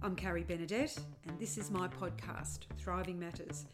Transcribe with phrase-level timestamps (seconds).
[0.00, 0.96] I'm Carrie Benedette,
[1.26, 3.64] and this is my podcast, Thriving Matters,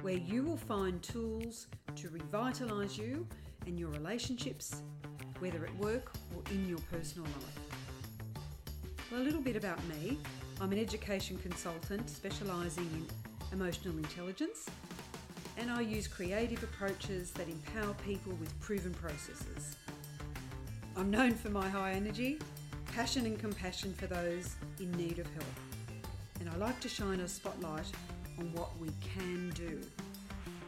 [0.00, 3.26] where you will find tools to revitalise you
[3.66, 4.80] and your relationships,
[5.40, 8.38] whether at work or in your personal life.
[9.12, 10.16] Well, a little bit about me
[10.58, 13.06] I'm an education consultant specialising in
[13.52, 14.64] emotional intelligence,
[15.58, 19.76] and I use creative approaches that empower people with proven processes.
[20.96, 22.38] I'm known for my high energy,
[22.86, 25.63] passion, and compassion for those in need of help
[26.44, 27.90] and I like to shine a spotlight
[28.38, 29.80] on what we can do.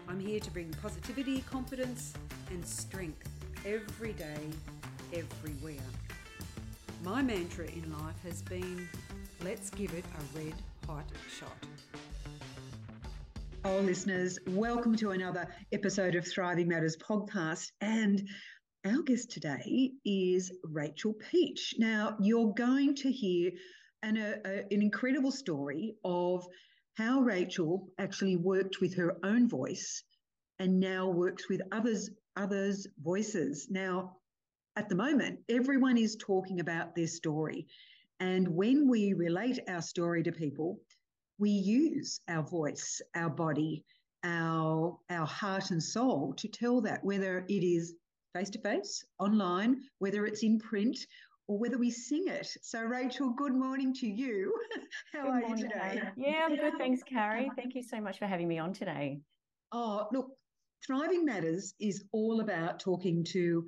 [0.08, 2.14] I'm here to bring positivity, confidence,
[2.50, 3.28] and strength
[3.66, 4.38] every day,
[5.12, 5.84] everywhere.
[7.04, 8.88] My mantra in life has been
[9.44, 10.54] let's give it a red
[10.86, 11.66] hot shot.
[13.66, 17.72] Oh, listeners, welcome to another episode of Thriving Matters podcast.
[17.82, 18.26] And
[18.86, 21.74] our guest today is Rachel Pietsch.
[21.78, 23.50] Now, you're going to hear
[24.02, 26.46] and a, a, an incredible story of
[26.94, 30.02] how Rachel actually worked with her own voice
[30.58, 33.68] and now works with others others voices.
[33.70, 34.16] Now
[34.76, 37.66] at the moment everyone is talking about their story.
[38.20, 40.80] And when we relate our story to people
[41.38, 43.84] we use our voice our body
[44.24, 47.94] our our heart and soul to tell that whether it is
[48.34, 50.98] face to face online whether it's in print
[51.48, 52.48] or whether we sing it.
[52.62, 54.54] So, Rachel, good morning to you.
[55.12, 56.02] How good are morning, you today?
[56.16, 56.74] Yeah, I'm good.
[56.78, 57.50] Thanks, Carrie.
[57.56, 59.20] Thank you so much for having me on today.
[59.72, 60.30] Oh, look,
[60.86, 63.64] Thriving Matters is all about talking to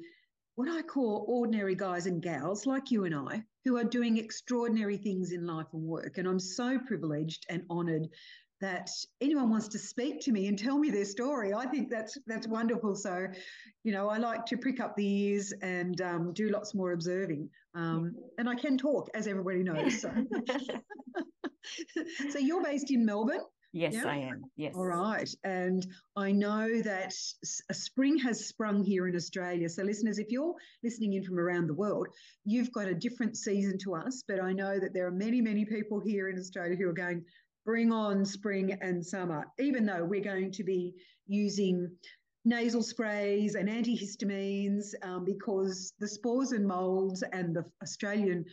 [0.57, 4.97] what I call ordinary guys and gals like you and I who are doing extraordinary
[4.97, 6.19] things in life and work.
[6.19, 8.09] And I'm so privileged and honoured
[8.61, 11.55] that anyone wants to speak to me and tell me their story.
[11.55, 12.95] I think that's that's wonderful.
[12.95, 13.27] So,
[13.85, 17.49] you know, I like to prick up the ears and um, do lots more observing.
[17.75, 20.01] Um, and I can talk, as everybody knows.
[20.01, 20.11] So,
[22.31, 23.41] so you're based in Melbourne.
[23.73, 24.07] Yes, yeah?
[24.07, 24.45] I am.
[24.57, 24.75] Yes.
[24.75, 25.29] All right.
[25.45, 25.87] And
[26.17, 27.13] I know that
[27.69, 29.69] a spring has sprung here in Australia.
[29.69, 32.09] So, listeners, if you're listening in from around the world,
[32.45, 34.25] you've got a different season to us.
[34.27, 37.25] But I know that there are many, many people here in Australia who are going,
[37.65, 40.95] bring on spring and summer, even though we're going to be
[41.27, 41.91] using
[42.45, 48.45] nasal sprays and antihistamines um, because the spores and molds and the Australian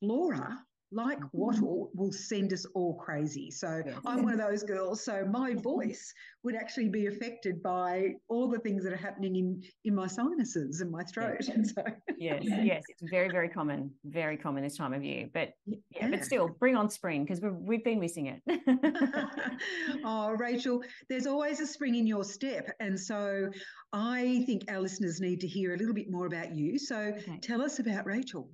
[0.00, 0.58] flora
[0.92, 1.38] like mm-hmm.
[1.38, 3.50] wattle will send us all crazy.
[3.50, 3.96] So yes.
[4.06, 5.04] I'm one of those girls.
[5.04, 9.62] So my voice would actually be affected by all the things that are happening in
[9.84, 11.36] in my sinuses and my throat.
[11.40, 11.48] Yes.
[11.48, 11.82] And so
[12.18, 15.28] yes, yes, it's very very common, very common this time of year.
[15.32, 16.10] But yeah, yeah.
[16.10, 18.42] but still, bring on spring because we've we've been missing it.
[20.04, 23.48] oh, Rachel, there's always a spring in your step, and so
[23.92, 26.78] I think our listeners need to hear a little bit more about you.
[26.78, 27.38] So okay.
[27.42, 28.48] tell us about Rachel.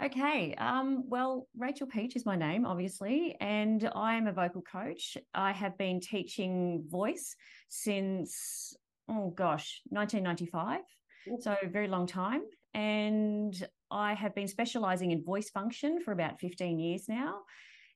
[0.00, 0.54] Okay.
[0.54, 5.16] Um, well, Rachel Pietsch is my name, obviously, and I am a vocal coach.
[5.34, 7.34] I have been teaching voice
[7.68, 8.76] since,
[9.08, 10.80] oh gosh, 1995.
[11.40, 12.42] So, a very long time.
[12.74, 13.60] And
[13.90, 17.40] I have been specializing in voice function for about 15 years now.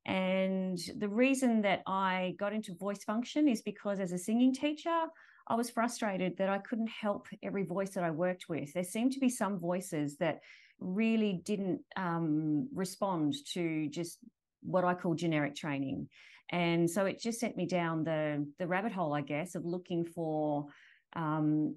[0.04, 5.04] And the reason that I got into voice function is because as a singing teacher,
[5.46, 8.72] I was frustrated that I couldn't help every voice that I worked with.
[8.72, 10.40] There seemed to be some voices that
[10.82, 14.18] really didn't um, respond to just
[14.62, 16.08] what I call generic training.
[16.50, 20.04] And so it just sent me down the the rabbit hole, I guess, of looking
[20.04, 20.66] for
[21.14, 21.76] um,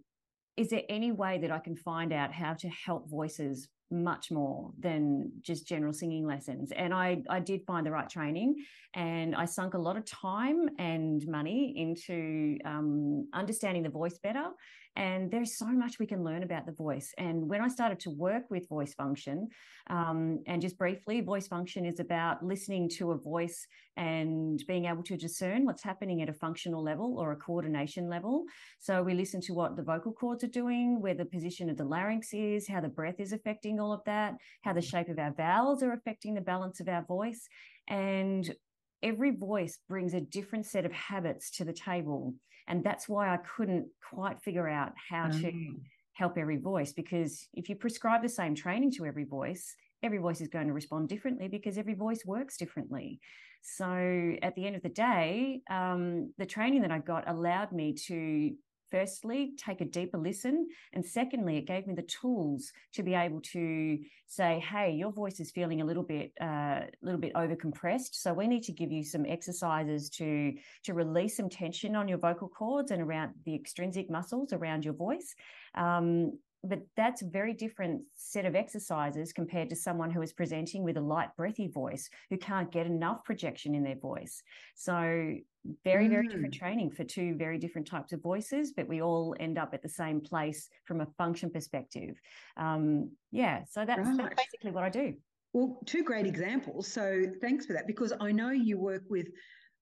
[0.57, 4.71] is there any way that I can find out how to help voices much more
[4.79, 8.55] than just general singing lessons and i i did find the right training
[8.95, 14.45] and i sunk a lot of time and money into um, understanding the voice better
[14.95, 17.13] and there's so much we can learn about the voice.
[17.17, 19.49] And when I started to work with voice function,
[19.89, 23.67] um, and just briefly, voice function is about listening to a voice
[23.97, 28.45] and being able to discern what's happening at a functional level or a coordination level.
[28.79, 31.85] So we listen to what the vocal cords are doing, where the position of the
[31.85, 35.33] larynx is, how the breath is affecting all of that, how the shape of our
[35.33, 37.47] vowels are affecting the balance of our voice.
[37.89, 38.53] And
[39.03, 42.33] every voice brings a different set of habits to the table.
[42.67, 45.41] And that's why I couldn't quite figure out how mm.
[45.41, 45.75] to
[46.13, 50.41] help every voice because if you prescribe the same training to every voice, every voice
[50.41, 53.19] is going to respond differently because every voice works differently.
[53.61, 57.93] So at the end of the day, um, the training that I got allowed me
[58.07, 58.55] to
[58.95, 63.41] firstly take a deeper listen and secondly it gave me the tools to be able
[63.41, 67.55] to say hey your voice is feeling a little bit a uh, little bit over
[67.55, 70.53] compressed so we need to give you some exercises to
[70.83, 74.93] to release some tension on your vocal cords and around the extrinsic muscles around your
[74.93, 75.35] voice.
[75.75, 80.83] Um, but that's a very different set of exercises compared to someone who is presenting
[80.83, 84.41] with a light breathy voice who can't get enough projection in their voice.
[84.73, 85.35] So
[85.83, 86.59] very very different Mm.
[86.59, 89.89] training for two very different types of voices but we all end up at the
[89.89, 92.15] same place from a function perspective
[92.57, 94.17] um yeah so that's, Right.
[94.17, 95.13] that's basically what i do
[95.53, 96.85] Well, two great examples.
[96.91, 99.27] So thanks for that because I know you work with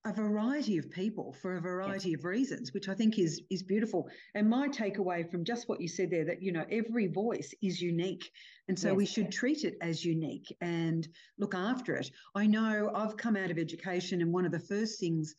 [0.05, 4.01] a variety of people for a variety of reasons, which I think is is beautiful.
[4.35, 7.81] And my takeaway from just what you said there that you know every voice is
[7.81, 8.25] unique,
[8.67, 11.07] and so we should treat it as unique and
[11.39, 12.11] look after it.
[12.35, 15.33] I know I've come out of education, and one of the first things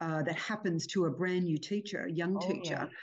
[0.00, 2.96] uh, that happens to a brand new teacher, a young Oh, teacher, yeah.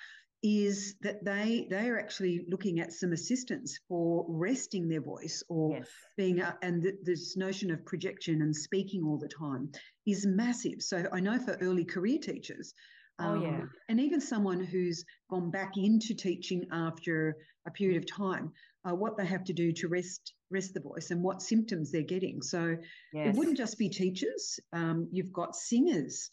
[0.44, 5.76] is that they they are actually looking at some assistance for resting their voice or
[5.78, 9.72] yes being and th- this notion of projection and speaking all the time
[10.06, 10.82] is massive.
[10.82, 12.74] So I know for early career teachers,
[13.20, 13.66] um, Oh, yeah.
[13.90, 17.36] and even someone who's gone back into teaching after
[17.68, 18.52] a period of time,
[18.88, 22.04] uh, what they have to do to rest rest the voice and what symptoms they're
[22.16, 22.42] getting.
[22.42, 22.78] So
[23.14, 24.60] yes it wouldn't just be teachers.
[24.72, 26.30] Um, you've got singers,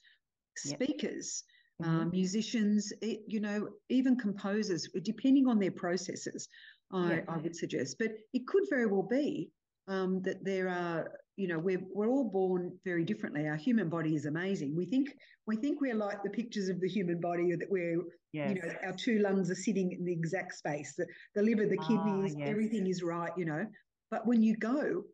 [0.65, 0.83] Yep.
[0.83, 1.45] speakers,
[1.83, 1.87] Mhm.
[1.87, 6.49] um, musicians, it, you know, even composers, depending on their processes,
[6.93, 7.25] I, Yeah.
[7.29, 7.97] I would suggest.
[7.99, 9.51] But it could very well be
[9.89, 13.47] um, that there are, you know, we're we're all born very differently.
[13.47, 14.77] Our human body is amazing.
[14.77, 15.15] We think
[15.47, 18.01] we think we're like the pictures of the human body, that we're,
[18.33, 20.95] yes you know, our two lungs are sitting in the exact space.
[20.97, 22.49] The, the liver, the Ah, kidneys, yes.
[22.49, 23.67] everything is right, you know.
[24.11, 25.05] But when you go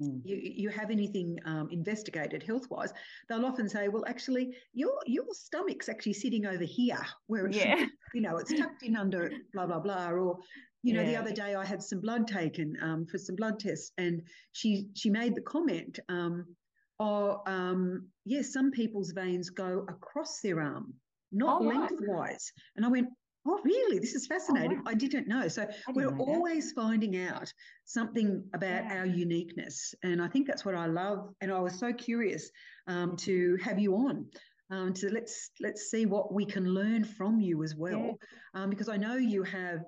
[0.00, 0.20] Mm.
[0.24, 2.92] you, you have anything um, investigated health wise,
[3.28, 7.78] they'll often say, well, actually, your your stomach's actually sitting over here, where it should,
[7.78, 10.10] yeah you know, it's tucked in under blah blah blah.
[10.10, 10.38] Or,
[10.82, 13.92] you know, the other day I had some blood taken um, for some blood tests,
[13.96, 16.54] and she she made the comment, um,
[16.98, 21.00] oh, um, yes, some people's veins go across their arm,
[21.32, 21.90] not Oh, right.
[21.90, 22.52] lengthwise.
[22.76, 23.08] And I went,
[23.48, 23.98] oh, really?
[23.98, 24.78] This is fascinating.
[24.78, 24.84] wow.
[24.86, 25.48] I didn't know.
[25.48, 26.32] So didn't we're know that.
[26.32, 27.52] always finding out
[27.84, 28.98] something about Yeah.
[28.98, 32.50] our uniqueness and i think that's what i love and i was so curious
[32.86, 34.26] um, to have you on
[34.70, 38.18] um, to let's let's see what we can learn from you as well
[38.54, 39.80] um, because i know you have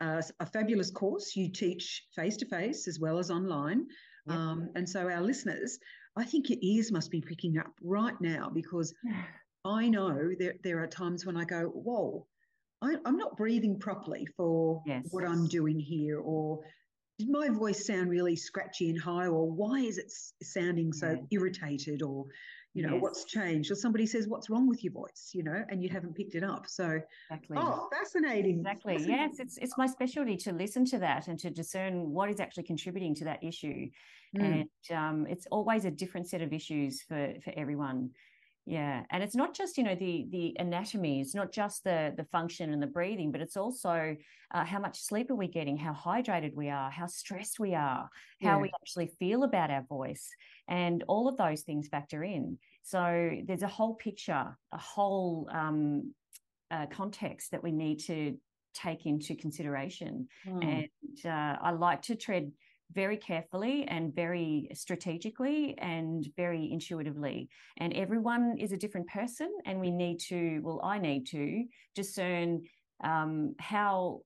[0.00, 3.86] uh, a fabulous course you teach face to face as well as online
[4.28, 4.36] Yep.
[4.36, 5.78] um, and so our listeners
[6.16, 8.92] i think your ears must be picking up right now because
[9.64, 12.24] I know there, there are times when I go, whoa,
[12.82, 15.08] I, I'm not breathing properly for Yes.
[15.10, 16.60] what I'm doing here, or
[17.18, 20.12] did my voice sound really scratchy and high, or why is it
[20.42, 21.22] sounding so Yeah.
[21.30, 22.26] irritated, or
[22.74, 23.02] you know Yes.
[23.02, 26.14] what's changed, or somebody says what's wrong with your voice, you know, and you haven't
[26.14, 26.66] picked it up.
[26.66, 27.00] So,
[27.30, 28.58] exactly oh, fascinating.
[28.58, 28.94] Exactly.
[28.94, 29.16] fascinating.
[29.16, 32.64] Yes, it's it's my specialty to listen to that and to discern what is actually
[32.64, 33.88] contributing to that issue.
[34.36, 34.68] Mm.
[34.90, 38.10] And um, it's always a different set of issues for for everyone.
[38.68, 41.20] Yeah, and it's not just you know the the anatomy.
[41.20, 44.16] It's not just the the function and the breathing, but it's also
[44.50, 48.10] uh, how much sleep are we getting, how hydrated we are, how stressed we are,
[48.40, 48.62] how Yeah.
[48.62, 50.28] we actually feel about our voice,
[50.66, 52.58] and all of those things factor in.
[52.82, 56.12] So there's a whole picture, a whole um,
[56.72, 58.36] uh, context that we need to
[58.74, 60.28] take into consideration.
[60.46, 60.88] Oh, And
[61.24, 62.50] uh, I like to tread
[62.92, 67.48] very carefully and very strategically and very intuitively.
[67.78, 72.62] And everyone is a different person, and we need to, well, I need to discern
[73.02, 74.20] um, how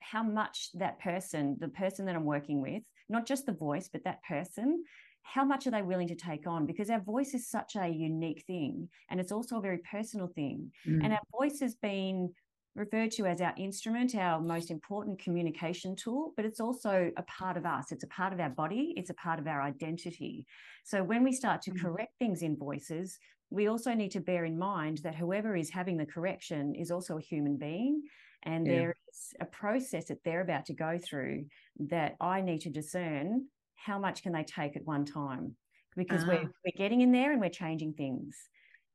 [0.00, 4.04] how much that person, the person that I'm working with, not just the voice, but
[4.04, 4.84] that person,
[5.22, 6.66] how much are they willing to take on?
[6.66, 10.70] Because our voice is such a unique thing, and it's also a very personal thing.
[10.86, 11.02] mm.
[11.02, 12.34] And our voice has been
[12.74, 17.56] referred to as our instrument, our most important communication tool, but it's also a part
[17.56, 17.92] of us.
[17.92, 20.44] It's a part of our body, it's a part of our identity.
[20.84, 21.80] So when we start to Mm.
[21.80, 23.18] correct things in voices,
[23.50, 27.16] we also need to bear in mind that whoever is having the correction is also
[27.18, 28.02] a human being.
[28.42, 28.72] And Yeah.
[28.74, 31.46] there is a process that they're about to go through
[31.78, 35.56] that I need to discern how much can they take at one time
[35.96, 36.48] because we're, Ah.
[36.64, 38.48] we're getting in there and we're changing things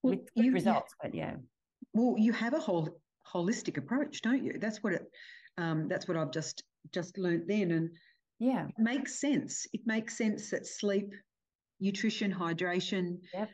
[0.04, 0.94] Well, with good you- results.
[1.02, 1.38] But yeah.
[1.94, 3.00] Well, you have a whole
[3.34, 4.58] holistic approach, don't you?
[4.60, 5.04] That's what it.
[5.58, 7.90] Um, that's what I've just just learnt then, and
[8.40, 8.68] Yeah.
[8.68, 9.68] it makes sense.
[9.74, 11.14] It makes sense that sleep,
[11.80, 13.50] nutrition, hydration, Yep.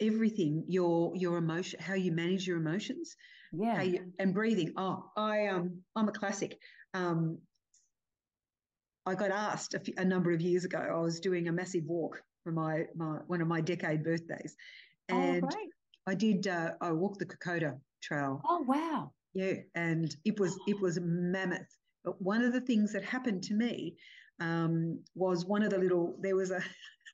[0.00, 3.16] everything, your your emotion, how you manage your emotions,
[3.52, 3.82] Yeah.
[3.82, 4.72] you, and breathing.
[4.76, 6.58] Oh, I um, I'm a classic.
[6.94, 7.38] Um,
[9.04, 10.78] I got asked a, few, a number of years ago.
[10.78, 14.56] I was doing a massive walk for my my one of my decade birthdays,
[15.10, 15.70] oh, and great.
[16.06, 16.46] I did.
[16.46, 18.40] Uh, I walked the Kokoda Trail.
[18.46, 19.12] Oh, wow.
[19.34, 21.76] Yeah, and it was it was mammoth.
[22.04, 23.96] But one of the things that happened to me
[24.40, 26.62] um, was one of the little there was a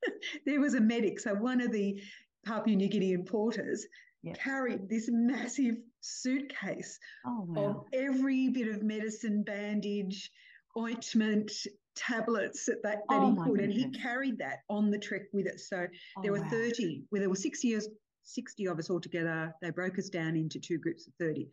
[0.47, 1.21] there was a medic.
[1.21, 2.01] So one of the
[2.45, 3.87] Papua New Guinean porters
[4.23, 4.39] yep.
[4.39, 7.65] carried this massive suitcase oh, wow.
[7.65, 10.31] of every bit of medicine, bandage,
[10.77, 11.53] ointment,
[11.95, 13.61] tablets that, that, that oh, he could.
[13.61, 15.61] And he carried that on the trek with it.
[15.61, 16.49] So oh, there were wow.
[16.51, 17.89] 30, well, there were six years,
[18.29, 19.55] 60 of us all together.
[19.63, 21.49] They broke us down into two groups of 30.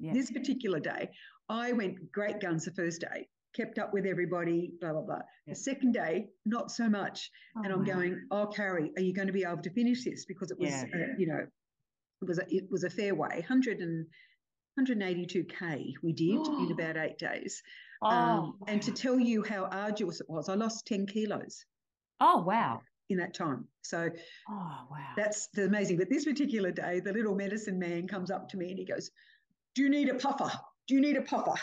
[0.00, 1.10] This particular day,
[1.48, 5.20] I went great guns the first day, kept up with everybody, blah, blah, blah.
[5.46, 7.30] The second day, not so much.
[7.56, 7.94] Oh, and I'm wow.
[7.94, 10.24] going, oh, Carrie, are you going to be able to finish this?
[10.24, 10.84] Because it was, yeah.
[10.94, 11.46] uh, you know,
[12.22, 14.06] it was a, it was a fair way, 100 and
[14.78, 17.62] 182k we did in about eight days.
[18.02, 18.58] Oh, um.
[18.66, 21.64] And to tell you how arduous it was, I lost 10 kilos.
[22.20, 22.82] Oh, wow.
[23.10, 23.68] In that time.
[23.82, 24.08] So
[24.48, 25.12] oh, wow.
[25.16, 25.98] that's amazing.
[25.98, 29.10] But this particular day, the little medicine man comes up to me and he goes,
[29.74, 30.50] Do you need a puffer?
[30.88, 31.54] Do you need a puffer?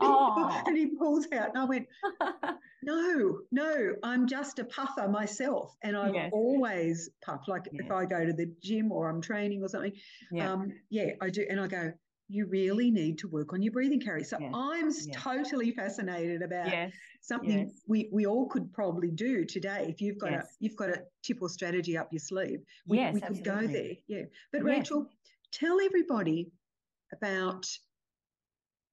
[0.00, 0.60] Oh.
[0.66, 1.86] and he pulls out, and I went,
[2.82, 5.76] No, no, I'm just a puffer myself.
[5.82, 6.30] And I yes.
[6.32, 7.84] always puff, like yes.
[7.84, 9.92] if I go to the gym or I'm training or something.
[10.32, 10.52] Yeah.
[10.52, 11.46] Um, yeah, I do.
[11.48, 11.92] And I go,
[12.28, 14.24] you really need to work on your breathing Carrie.
[14.24, 14.52] So yes.
[14.54, 15.06] I'm yes.
[15.12, 16.92] totally fascinated about yes.
[17.22, 19.86] something we, we all could probably do today.
[19.88, 23.20] If you've got a you've got a tip or strategy up your sleeve, we, we
[23.20, 23.92] could go there.
[24.06, 24.24] Yeah.
[24.52, 25.06] But Rachel,
[25.52, 26.50] tell everybody
[27.12, 27.66] about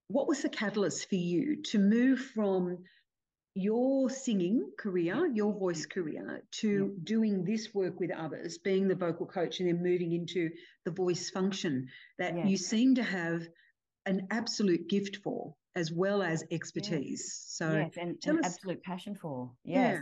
[0.08, 2.78] what was the catalyst for you to move from
[3.56, 9.26] your singing career, your voice career, to doing this work with others, being the vocal
[9.26, 10.50] coach, and then moving into
[10.84, 11.88] the voice function
[12.20, 13.48] that you seem to have
[14.06, 17.22] an absolute gift for as well as expertise.
[17.22, 17.46] Yes.
[17.50, 19.52] So yes, and, and us, absolute passion for.
[19.66, 20.00] Yes.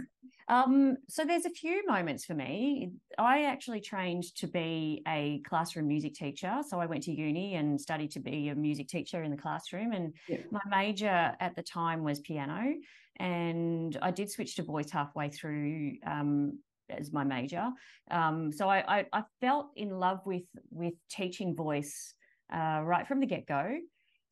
[0.48, 0.64] Yeah.
[0.64, 2.92] Um, so there's a few moments for me.
[3.18, 6.60] I actually trained to be a classroom music teacher.
[6.68, 9.94] So I went to uni and studied to be a music teacher in the classroom.
[9.94, 10.38] And yeah.
[10.52, 12.74] my major at the time was piano.
[13.20, 17.70] And I did switch to voice halfway through um, as my major.
[18.12, 22.14] Um, so I, I, I, felt in love with with teaching voice
[22.54, 23.78] uh, right from the get go.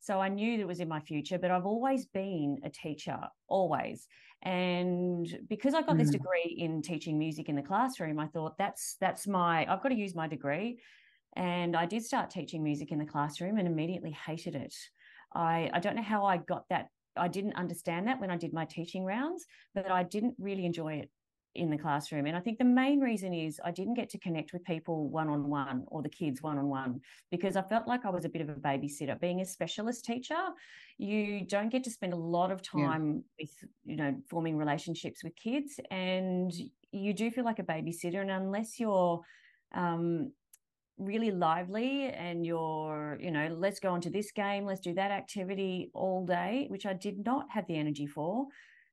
[0.00, 3.18] So I knew that it was in my future, but I've always been a teacher,
[3.46, 4.08] always.
[4.42, 6.00] And because I got mm.
[6.00, 9.90] this degree in teaching music in the classroom, I thought that's that's my I've got
[9.90, 10.80] to use my degree.
[11.36, 14.74] And I did start teaching music in the classroom and immediately hated it.
[15.34, 16.88] I, I don't know how I got that.
[17.16, 20.94] I didn't understand that when I did my teaching rounds, but I didn't really enjoy
[20.94, 21.10] it
[21.54, 22.26] in the classroom.
[22.26, 25.28] And I think the main reason is I didn't get to connect with people one
[25.28, 27.00] on one or the kids one on one
[27.30, 29.20] because I felt like I was a bit of a babysitter.
[29.20, 30.38] Being a specialist teacher,
[30.96, 33.44] you don't get to spend a lot of time yeah.
[33.44, 35.78] with, you know, forming relationships with kids.
[35.90, 36.52] And
[36.90, 38.22] you do feel like a babysitter.
[38.22, 39.20] And unless you're,
[39.74, 40.32] um,
[41.04, 45.10] really lively and you're you know let's go on to this game let's do that
[45.10, 48.46] activity all day which i did not have the energy for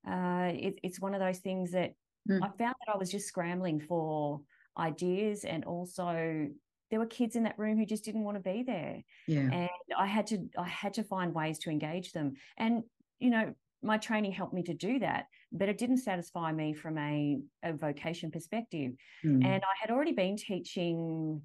[0.09, 1.93] uh, it, it's one of those things that
[2.29, 2.43] Mm.
[2.43, 4.41] I found that I was just scrambling for
[4.77, 6.47] ideas and also
[6.89, 9.01] there were kids in that room who just didn't want to be there.
[9.27, 9.49] Yeah.
[9.51, 12.33] And I had to I had to find ways to engage them.
[12.57, 12.83] And
[13.19, 16.97] you know, my training helped me to do that, but it didn't satisfy me from
[16.97, 18.93] a, a vocation perspective.
[19.23, 19.45] Mm.
[19.45, 21.41] And I had already been teaching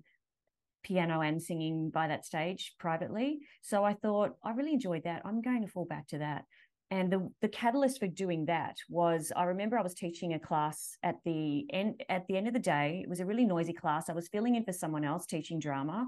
[0.84, 3.40] piano and singing by that stage privately.
[3.62, 5.22] So I thought, I really enjoyed that.
[5.24, 6.44] I'm going to fall back to that.
[6.90, 10.96] And the, the catalyst for doing that was I remember I was teaching a class
[11.02, 13.00] at the end at the end of the day.
[13.02, 14.08] It was a really noisy class.
[14.08, 16.06] I was filling in for someone else teaching drama.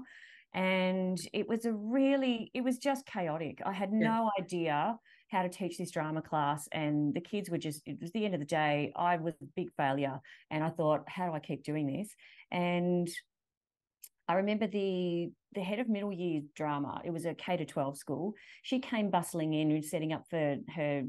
[0.53, 3.59] And it was a really, it was just chaotic.
[3.65, 4.43] I had no yeah.
[4.43, 6.69] idea how to teach this drama class.
[6.71, 8.93] And the kids were just, it was the end of the day.
[8.95, 10.19] I was a big failure.
[10.49, 12.15] And I thought, how do I keep doing this?
[12.49, 13.09] And
[14.27, 17.01] I remember the the head of middle year drama.
[17.05, 18.33] It was a K to twelve school.
[18.63, 21.03] She came bustling in and setting up for her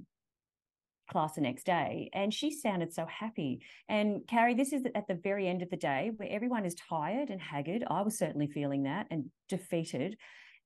[1.10, 3.60] class the next day, and she sounded so happy.
[3.88, 7.30] And Carrie, this is at the very end of the day where everyone is tired
[7.30, 7.84] and haggard.
[7.88, 10.16] I was certainly feeling that and defeated.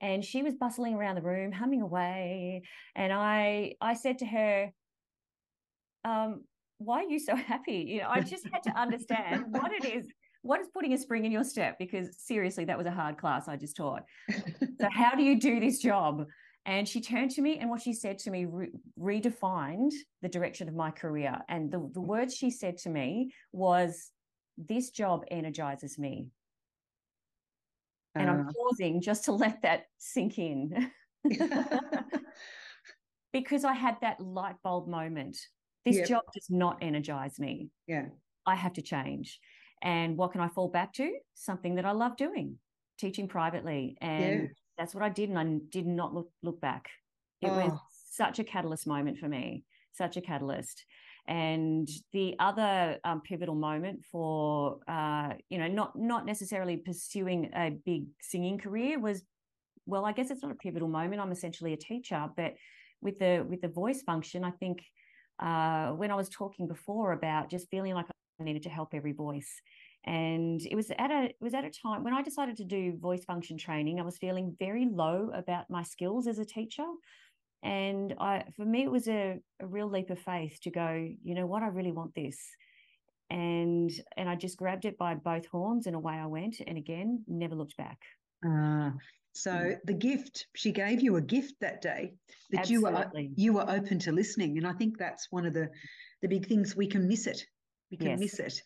[0.01, 2.63] And she was bustling around the room, humming away.
[2.97, 4.73] And I I said to her,
[6.05, 6.43] um,
[6.79, 7.87] why are you so happy?
[7.89, 10.07] You know, I just had to understand what it is
[10.43, 11.79] what is putting a spring in your step?
[11.79, 14.03] Because seriously, that was a hard class I just taught.
[14.31, 16.27] so, how do you do this job?
[16.65, 20.69] And she turned to me, and what she said to me re- redefined the direction
[20.69, 21.39] of my career.
[21.49, 24.11] And the, the words she said to me was,
[24.59, 26.29] This job energizes me.
[28.15, 28.53] Uh, and I'm uh.
[28.53, 30.91] pausing just to let that sink in.
[33.33, 35.37] because I had that light bulb moment.
[35.85, 36.09] This yep.
[36.09, 37.71] job does not energize me.
[37.89, 38.07] Yeah.
[38.47, 39.41] I have to change.
[39.83, 41.13] And what can I fall back to?
[41.35, 42.57] Something that I love doing,
[42.99, 43.97] teaching privately.
[44.01, 44.49] And yeah.
[44.79, 45.29] that's what I did.
[45.29, 46.89] And I did not look, look back.
[47.41, 47.57] It oh.
[47.57, 47.79] was
[48.11, 50.85] such a catalyst moment for me, such a catalyst.
[51.27, 57.71] And the other um, pivotal moment for, uh, you know, not not necessarily pursuing a
[57.71, 59.23] big singing career was
[59.87, 62.55] well i guess it's not a pivotal moment i'm essentially a teacher but
[63.01, 64.83] with the with the voice function i think
[65.41, 68.07] uh, when i was talking before about just feeling like
[68.43, 69.61] needed to help every voice
[70.05, 72.97] and it was at a it was at a time when i decided to do
[72.99, 76.87] voice function training i was feeling very low about my skills as a teacher
[77.63, 81.35] and i for me it was a, a real leap of faith to go you
[81.35, 82.39] know what i really want this
[83.33, 86.61] and and I just grabbed it by both horns and away I went.
[86.67, 87.99] And again, never looked back.
[88.47, 88.91] Uh,
[89.33, 89.77] so mm.
[89.85, 92.13] the gift she gave you a gift that day
[92.51, 93.33] that Absolutely.
[93.37, 95.71] you were you were open to listening, and I think that's one of the
[96.21, 97.45] the big things we can miss it.
[97.93, 98.19] We can yes.
[98.19, 98.63] miss it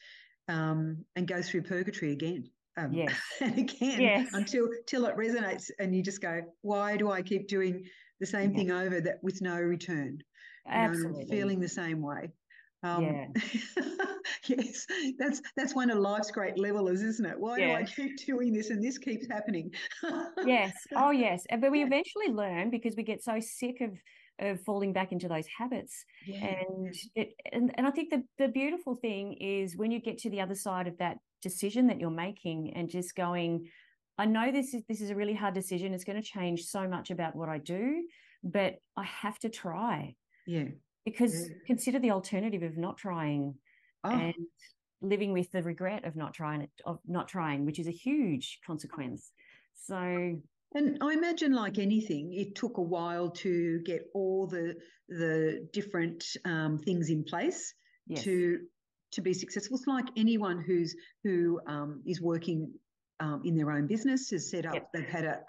[0.49, 2.49] um, and go through purgatory again.
[2.78, 3.14] Um, yes.
[3.40, 4.28] and again yes.
[4.33, 7.87] until till it resonates and you just go why do i keep doing
[8.21, 8.59] the same yes.
[8.59, 10.18] thing over that with no return
[10.68, 11.25] Absolutely.
[11.25, 12.30] Know, feeling the same way
[12.83, 13.26] um, yeah.
[14.47, 14.87] yes,
[15.18, 17.38] that's that's one of life's great levelers, isn't it?
[17.38, 19.73] Why do I keep doing this and this keeps happening?
[20.45, 20.75] yes.
[20.97, 21.45] Oh, yes.
[21.50, 23.90] But we eventually learn because we get so sick of
[24.38, 26.05] of falling back into those habits.
[26.26, 26.45] Yeah.
[26.45, 30.31] And it and, and I think the the beautiful thing is when you get to
[30.31, 33.69] the other side of that decision that you're making and just going,
[34.19, 35.95] I know this is this is a really hard decision.
[35.95, 38.05] It's going to change so much about what I do,
[38.43, 40.14] but I have to try.
[40.47, 40.66] Yeah
[41.07, 43.55] because consider the alternative of not trying
[44.05, 44.11] oh.
[44.11, 44.35] and
[45.00, 48.59] living with the regret of not trying it of not trying which is a huge
[48.66, 49.31] consequence
[49.75, 50.37] so
[50.76, 54.76] and i imagine like anything it took a while to get all the
[55.09, 57.75] the different um, things in place
[58.06, 58.23] yes.
[58.23, 58.59] to
[59.12, 62.73] to be successful it's like anyone who's who um, is working
[63.21, 64.88] um, in their own business has set up yep.
[64.92, 65.40] they've had a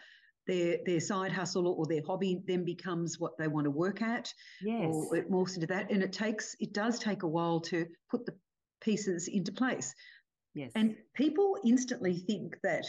[0.48, 4.34] their their side hustle or their hobby then becomes what they want to work at
[4.62, 4.90] yes.
[4.90, 8.26] or it morphs into that and it takes it does take a while to put
[8.26, 8.34] the
[8.80, 9.94] pieces into place
[10.54, 12.86] yes and people instantly think that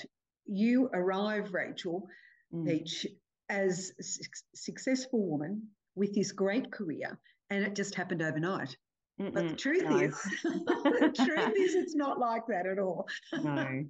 [0.47, 2.07] you arrive rachel
[2.55, 2.71] mm.
[2.71, 3.07] each
[3.49, 4.23] as a su-
[4.55, 5.63] successful woman
[5.95, 7.19] with this great career
[7.51, 8.77] and it just happened overnight
[9.21, 9.99] Mm-mm, but the truth no.
[9.99, 13.07] is the truth is it's not like that at all
[13.43, 13.85] no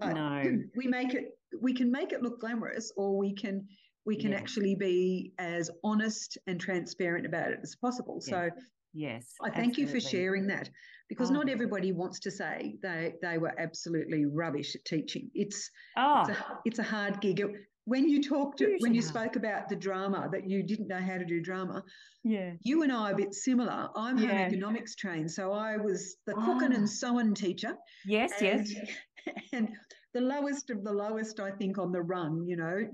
[0.00, 0.42] no
[0.76, 1.26] we make it
[1.60, 3.66] we can make it look glamorous or we can
[4.04, 8.30] we can actually be as honest and transparent about it as possible yes.
[8.30, 8.50] so
[8.92, 9.82] yes i thank absolutely.
[9.82, 10.68] you for sharing that
[11.08, 11.34] because oh.
[11.34, 16.22] not everybody wants to say they they were absolutely rubbish at teaching it's oh.
[16.22, 17.40] it's, a, it's a hard gig
[17.84, 21.18] when you talked to, when you spoke about the drama that you didn't know how
[21.18, 21.82] to do drama
[22.22, 24.28] yeah you and i are a bit similar i'm yeah.
[24.28, 26.76] home economics trained so i was the cooking oh.
[26.76, 27.74] and sewing teacher
[28.06, 28.88] yes and, yes
[29.52, 29.68] and
[30.14, 32.86] the lowest of the lowest, I think, on the rung, you know.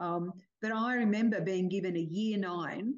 [0.00, 2.94] Um, but I remember being given a year nine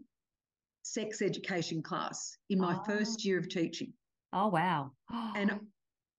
[0.83, 2.85] sex education class in my oh.
[2.85, 3.93] first year of teaching.
[4.33, 4.93] Oh, wow.
[5.11, 5.61] and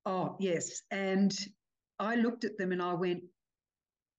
[0.05, 0.81] oh, yes.
[0.91, 1.35] And
[1.99, 3.23] I looked at them and I went,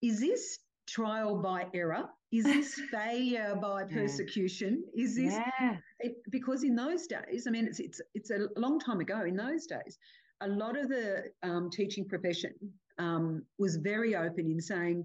[0.01, 2.05] is this trial by error?
[2.31, 4.83] Is this failure by persecution?
[4.95, 5.77] Is this yeah.
[5.99, 9.21] it, because in those days, I mean, it's it's it's a long time ago.
[9.21, 9.97] In those days,
[10.41, 12.53] a lot of the um, teaching profession
[12.97, 15.03] um, was very open in saying,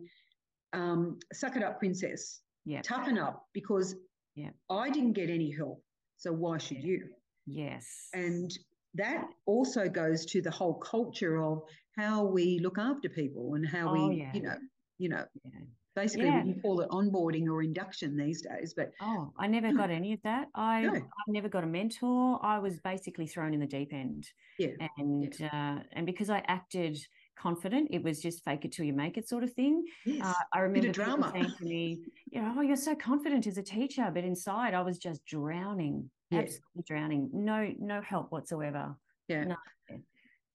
[0.73, 2.41] um, "Suck it up, princess.
[2.65, 2.83] Yeah.
[2.83, 3.95] Toughen up, because
[4.35, 4.51] yeah.
[4.71, 5.83] I didn't get any help,
[6.17, 7.09] so why should you?"
[7.47, 8.09] Yes.
[8.13, 8.51] And
[8.95, 11.63] that also goes to the whole culture of
[11.97, 14.31] how we look after people and how oh, we, yeah.
[14.35, 14.57] you know,
[14.99, 15.61] you know, yeah.
[15.95, 16.45] basically yeah.
[16.45, 18.75] we call it onboarding or induction these days.
[18.77, 20.49] But oh, I never got any of that.
[20.55, 20.95] I no.
[20.95, 22.39] I never got a mentor.
[22.43, 24.29] I was basically thrown in the deep end.
[24.59, 24.71] Yeah.
[24.99, 26.99] And uh, and because I acted
[27.37, 27.89] confident.
[27.91, 29.85] It was just fake it till you make it sort of thing.
[30.05, 31.31] Yes, uh, I remember drama.
[31.33, 34.83] saying to me, you know, oh, you're so confident as a teacher, but inside I
[34.83, 37.31] was just drowning, absolutely drowning.
[37.33, 38.97] No, no help whatsoever.
[39.29, 39.45] Yeah.
[39.45, 39.57] No.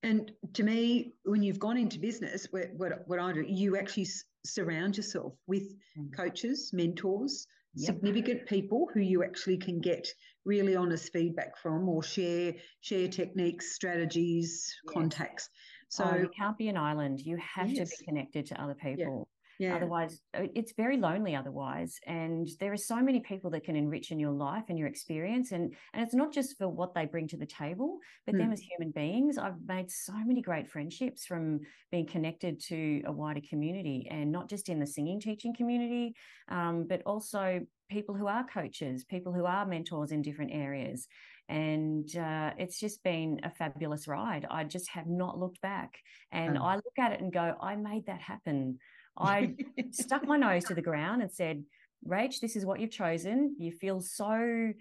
[0.04, 4.08] And to me, when you've gone into business, what, what, what I do, you actually
[4.46, 5.64] surround yourself with
[5.98, 6.14] mm.
[6.16, 7.88] coaches, mentors, yep.
[7.88, 10.08] significant people who you actually can get
[10.46, 14.94] really honest feedback from or share share techniques, strategies, yes.
[14.94, 15.50] contacts.
[15.90, 17.20] So oh, you can't be an island.
[17.20, 17.90] You have yes.
[17.90, 19.28] to be connected to other people.
[19.62, 19.76] Yeah.
[19.76, 21.36] Otherwise, uh, it's very lonely.
[21.36, 24.88] Otherwise, and there are so many people that can enrich in your life and your
[24.88, 28.40] experience, and and it's not just for what they bring to the table, but mm.
[28.40, 29.38] them as human beings.
[29.38, 31.60] I've made so many great friendships from
[31.92, 36.16] being connected to a wider community, and not just in the singing teaching community,
[36.50, 41.08] um, but also people who are coaches, people who are mentors in different areas
[41.52, 44.48] and uh, it's just been a fabulous ride.
[44.50, 45.98] I just have not looked back,
[46.32, 46.64] and oh.
[46.64, 48.80] I look at it and go, I made that happen.
[49.18, 49.56] I
[49.92, 51.64] stuck my nose to the ground and said,
[52.08, 53.56] Rach, this is what you've chosen.
[53.60, 54.72] You feel so,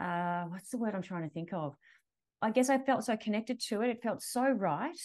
[0.00, 1.74] uh, what's the word I'm trying to think of?
[2.42, 3.90] I guess I felt so connected to it.
[3.90, 4.96] It felt so right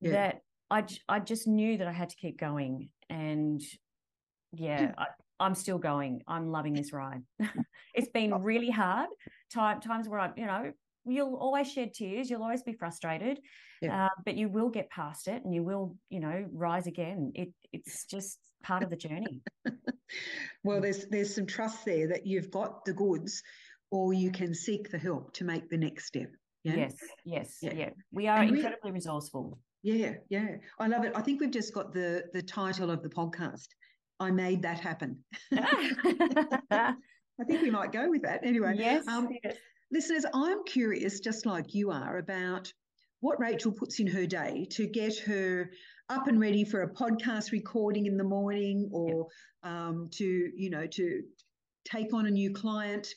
[0.00, 0.10] yeah.
[0.10, 2.90] that I, I just knew that I had to keep going.
[3.08, 3.62] And
[4.52, 5.06] yeah, I,
[5.40, 6.22] I'm still going.
[6.28, 7.22] I'm loving this ride.
[7.94, 8.38] it's been Oh.
[8.38, 9.08] really hard.
[9.52, 10.72] Time, times where I, you know,
[11.06, 12.28] you'll always shed tears.
[12.28, 13.40] You'll always be frustrated,
[13.82, 14.06] Yeah.
[14.06, 17.32] uh, but you will get past it, and you will, you know, rise again.
[17.34, 19.42] It, it's just part of the journey.
[20.62, 23.42] Well, there's there's some trust there that you've got the goods,
[23.90, 26.30] or you can seek the help to make the next step.
[26.62, 26.76] Yeah?
[26.76, 27.74] Yes, yes, Yeah.
[27.74, 27.90] yeah.
[28.12, 29.58] We are And we- incredibly resourceful.
[29.82, 30.56] Yeah, yeah.
[30.78, 31.12] I love it.
[31.16, 33.66] I think we've just got the the title of the podcast.
[34.20, 35.24] I made that happen.
[35.52, 36.94] I
[37.46, 38.40] think we might go with that.
[38.44, 39.56] Anyway, yes, um, yes.
[39.90, 42.72] Listeners, I'm curious, just like you are, about
[43.20, 45.70] what Rachel puts in her day to get her
[46.08, 49.26] up and ready for a podcast recording in the morning, or
[49.62, 51.22] um, to you know to
[51.84, 53.08] take on a new client,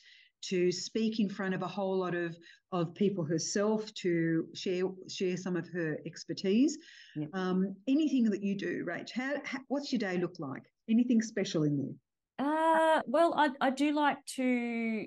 [0.42, 2.36] to speak in front of a whole lot of
[2.72, 6.78] of people herself, to share share some of her expertise.
[7.16, 7.28] Yep.
[7.34, 10.62] Um, anything that you do, Rach, how, how what's your day look like?
[10.88, 12.46] Anything special in there?
[12.46, 15.06] Uh, well, I, I do like to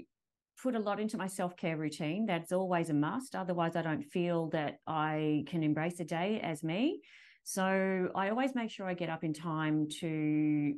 [0.64, 2.26] put a lot into my self care routine.
[2.26, 3.36] That's always a must.
[3.36, 7.02] Otherwise, I don't feel that I can embrace a day as me.
[7.44, 10.74] So I always make sure I get up in time to,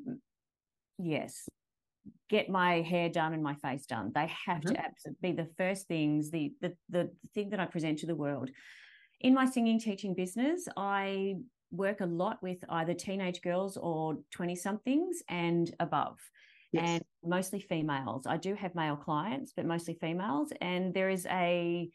[0.97, 1.47] yes,
[2.29, 4.11] get my hair done and my face done.
[4.13, 4.75] They have Mhm.
[4.75, 8.15] to absolutely be the first things, the, the the thing that I present to the
[8.15, 8.51] world.
[9.21, 11.35] In my singing teaching business, I
[11.71, 16.19] work a lot with either teenage girls or 20 somethings and above
[16.75, 16.85] Yes.
[16.85, 18.27] and mostly females.
[18.27, 20.51] I do have male clients, but mostly females.
[20.61, 21.89] And there is a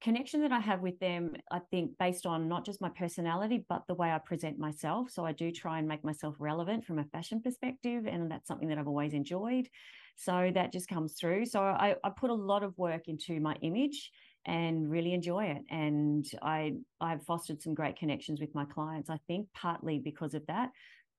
[0.00, 3.82] connection that I have with them, I think, based on not just my personality, but
[3.88, 5.10] the way I present myself.
[5.10, 8.06] So I do try and make myself relevant from a fashion perspective.
[8.06, 9.68] And that's something that I've always enjoyed.
[10.16, 11.46] So that just comes through.
[11.46, 14.10] So I, I put a lot of work into my image
[14.46, 15.62] and really enjoy it.
[15.70, 20.46] And I I've fostered some great connections with my clients, I think, partly because of
[20.46, 20.70] that.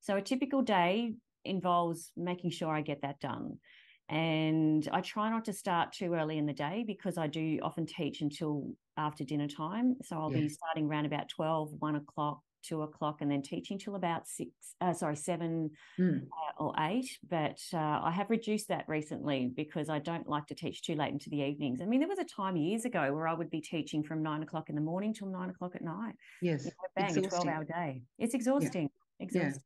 [0.01, 1.13] So a typical day
[1.49, 3.59] involves making sure I get that done.
[4.07, 7.85] And I try not to start too early in the day because I do often
[7.85, 9.97] teach until after dinner time.
[10.01, 10.41] So I'll Yeah.
[10.41, 14.51] be starting around about 12, 1 o'clock, 2 o'clock, and then teaching till about 6,
[14.81, 16.27] uh, sorry, 7 Mm.
[16.27, 17.19] uh, or 8.
[17.29, 21.13] But uh, I have reduced that recently because I don't like to teach too late
[21.13, 21.79] into the evenings.
[21.79, 24.41] I mean, there was a time years ago where I would be teaching from 9
[24.41, 26.15] o'clock in the morning till 9 o'clock at night.
[26.41, 26.65] Yes.
[26.65, 28.01] You know, bang, a 12 hour day.
[28.17, 28.89] It's exhausting.
[29.19, 29.61] Exhausting.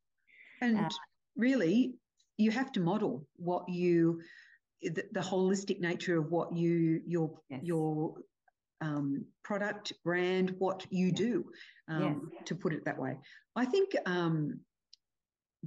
[0.61, 0.89] And Uh,
[1.35, 1.95] really,
[2.37, 4.21] you have to model what you,
[4.81, 7.61] the, the holistic nature of what you, your, Yes.
[7.63, 8.15] your
[8.81, 11.17] um, product, brand, what you Yes.
[11.17, 11.45] do,
[11.87, 13.17] um, to put it that way.
[13.55, 14.59] I think um,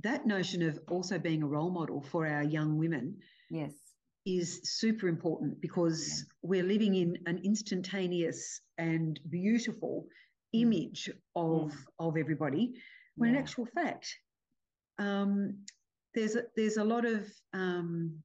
[0.03, 3.17] that notion of also being a role model for our young women
[3.51, 3.73] Yes.
[4.27, 6.25] is super important because Yes.
[6.43, 10.07] we're living in an instantaneous and beautiful
[10.55, 10.61] Mm.
[10.63, 12.73] image of of everybody
[13.17, 14.17] when in actual fact
[14.99, 15.59] um,
[16.15, 18.23] there's a, there's a lot of um,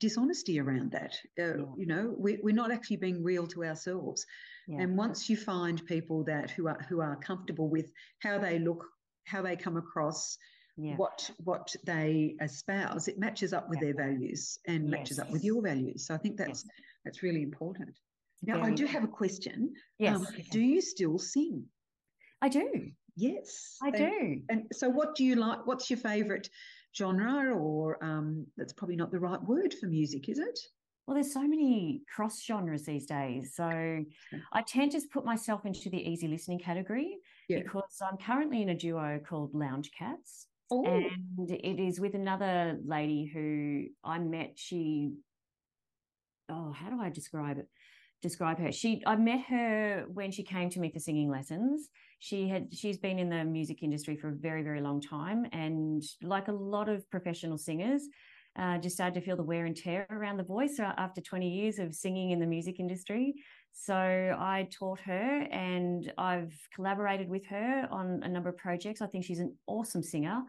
[0.00, 1.64] dishonesty around that uh, Yeah.
[1.76, 4.26] you know we, we're not actually being real to ourselves
[4.66, 4.80] Yeah.
[4.82, 8.84] and once you find people that who are who are comfortable with how they look
[9.26, 10.36] how they come across
[10.76, 10.96] yeah.
[10.96, 15.62] what what they espouse it matches up with their values and matches up with your
[15.62, 16.46] values so i think Yes.
[16.48, 16.64] that's
[17.04, 17.96] that's really important
[18.42, 20.16] now i do have a question Yes.
[20.16, 21.64] um, do you still sing
[22.42, 22.90] I do.
[23.16, 24.40] Yes I do.
[24.48, 26.48] and so what do you like what's your favorite
[26.96, 30.58] genre or um that's probably not the right word for music is it
[31.06, 33.52] Well, there's so many cross genres these days.
[33.54, 33.68] So
[34.58, 37.60] I tend to put myself into the easy listening category Yeah.
[37.62, 40.46] because I'm currently in a duo called Lounge Cats.
[40.70, 44.52] oh And it is with another lady who I met.
[44.56, 45.12] She,
[46.48, 47.68] oh, how do I describe it?
[48.24, 48.72] Describe her.
[48.72, 51.90] She, I met her when she came to me for singing lessons.
[52.20, 56.02] She had, she's been in the music industry for a very, very long time, and
[56.22, 58.08] like a lot of professional singers,
[58.58, 61.78] uh, just started to feel the wear and tear around the voice after 20 years
[61.78, 63.34] of singing in the music industry.
[63.74, 69.02] So I taught her and I've collaborated with her on a number of projects.
[69.02, 70.44] I think she's an awesome singer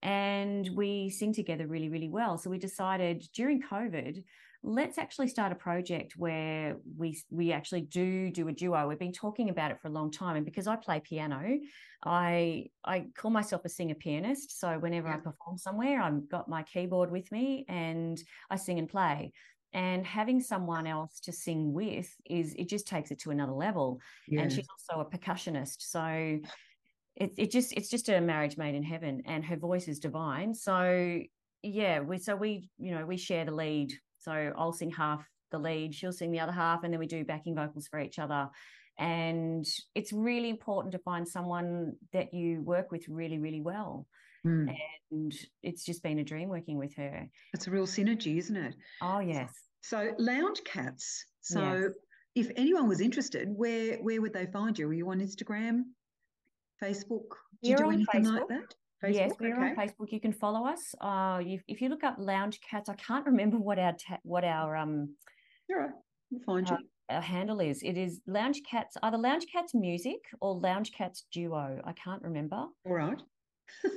[0.00, 2.38] and we sing together really, really well.
[2.38, 4.22] So we decided during COVID,
[4.62, 8.88] let's actually start a project where we we actually do do a duo.
[8.88, 11.58] We've been talking about it for a long time, and because I play piano,
[12.04, 14.58] I I call myself a singer pianist.
[14.58, 18.88] So whenever I perform somewhere, I've got my keyboard with me and I sing and
[18.88, 19.32] play.
[19.72, 24.00] And having someone else to sing with is it just takes it to another level.
[24.26, 25.76] yeah And she's also a percussionist.
[25.80, 26.38] So
[27.16, 30.54] it, it just it's just a marriage made in heaven and her voice is divine.
[30.54, 31.20] So
[31.62, 33.92] yeah, we so we, you know, we share the lead.
[34.26, 37.24] So I'll sing half the lead, she'll sing the other half, and then we do
[37.24, 38.48] backing vocals for each other.
[38.98, 44.06] and it's really important to find someone that you work with really really well
[44.46, 44.74] Mm.
[45.10, 48.74] and it's just been a dream working with her It's a real synergy, isn't it?
[49.02, 51.26] oh yes So lounge cats.
[51.42, 51.92] So Yes.
[52.46, 54.86] if anyone was interested, where where would they find you?
[54.88, 55.74] Were you on Instagram,
[56.82, 57.28] Facebook?
[57.62, 58.48] Do you We're do anything like
[59.02, 59.14] Facebook.
[59.14, 59.70] yes we're okay.
[59.70, 62.94] on facebook you can follow us uh you, if you look up lounge cats i
[62.94, 65.14] can't remember what our ta- what our um
[65.70, 65.90] All right,
[66.30, 66.74] we'll find you.
[66.76, 71.24] Uh, our handle is it is lounge cats either lounge cats music or lounge cats
[71.32, 73.22] duo i can't remember All right.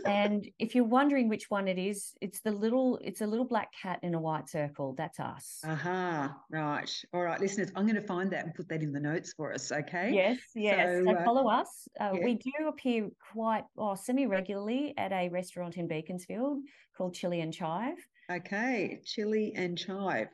[0.06, 3.70] And if you're wondering which one it is it's the little it's a little black
[3.82, 7.04] cat in a white circle that's us Aha, right.
[7.14, 9.54] All right, listeners, I'm going to find that and put that in the notes for
[9.54, 10.12] us, okay?
[10.14, 12.24] yes yes So, so, uh, follow us uh, yeah.
[12.24, 16.60] we do appear quite oh, semi regularly at a restaurant in beaconsfield
[16.96, 17.98] called chili and chive
[18.32, 20.28] Okay, chili and chive,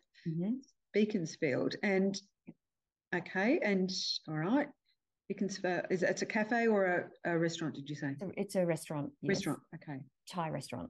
[0.94, 1.76] Beaconsfield.
[1.82, 2.20] And
[3.16, 3.90] okay, and
[4.28, 4.68] all right.
[5.30, 8.10] Beaconsfield, is it, it's a cafe or a, a restaurant, did you say?
[8.12, 9.30] It's a, it's a restaurant yes.
[9.30, 10.00] Restaurant, okay.
[10.30, 10.90] thai restaurant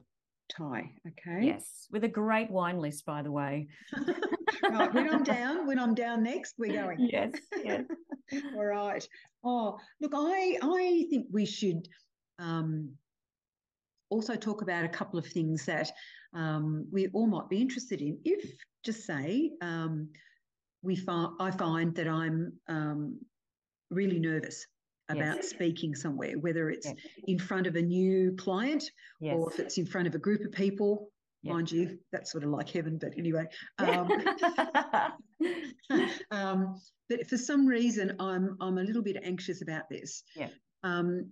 [0.55, 1.45] Thai, okay.
[1.45, 3.67] yes with a great wine list by the way
[4.69, 6.97] right, when I'm down, when I'm down next, we're going.
[6.99, 7.31] yes
[7.63, 7.83] yes
[8.55, 9.07] All right.
[9.43, 11.87] Oh, look, I I think we should
[12.39, 12.91] um,
[14.09, 15.91] also talk about a couple of things that
[16.33, 18.17] um, we all might be interested in.
[18.25, 18.51] If
[18.83, 20.09] just say um,
[20.81, 23.19] we find I find that I'm um,
[23.95, 24.67] really nervous
[25.09, 25.49] about Yes.
[25.49, 26.95] speaking somewhere, whether it's Yes.
[27.27, 28.83] in front of a new client
[29.21, 31.09] yes or if it's in front of a group of people.
[31.43, 33.45] Mind you, that's sort of like heaven, but anyway.
[33.77, 34.09] Um,
[36.31, 40.23] um, but for some reason, I'm I'm a little bit anxious about this.
[40.35, 40.49] Yeah.
[40.83, 41.31] Um,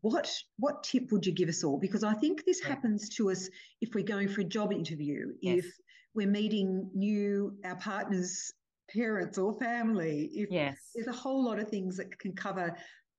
[0.00, 1.78] what what tip would you give us all?
[1.78, 2.68] Because I think this Yeah.
[2.70, 3.50] happens to us
[3.82, 5.66] if we're going for a job interview, if
[6.14, 8.52] we're meeting new our partners'
[8.94, 12.76] parents or family, if yes there's a whole lot of things that can cover